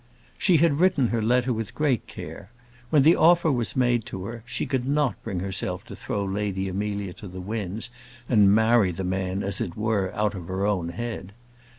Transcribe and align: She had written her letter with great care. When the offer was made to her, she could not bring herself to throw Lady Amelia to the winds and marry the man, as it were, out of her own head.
She 0.35 0.57
had 0.57 0.79
written 0.79 1.09
her 1.09 1.21
letter 1.21 1.53
with 1.53 1.75
great 1.75 2.07
care. 2.07 2.49
When 2.89 3.03
the 3.03 3.15
offer 3.15 3.51
was 3.51 3.75
made 3.75 4.03
to 4.07 4.25
her, 4.25 4.41
she 4.47 4.65
could 4.65 4.87
not 4.87 5.21
bring 5.23 5.41
herself 5.41 5.83
to 5.85 5.95
throw 5.95 6.25
Lady 6.25 6.67
Amelia 6.67 7.13
to 7.13 7.27
the 7.27 7.39
winds 7.39 7.91
and 8.27 8.49
marry 8.51 8.89
the 8.91 9.03
man, 9.03 9.43
as 9.43 9.61
it 9.61 9.77
were, 9.77 10.11
out 10.15 10.33
of 10.33 10.47
her 10.47 10.65
own 10.65 10.89
head. 10.89 11.33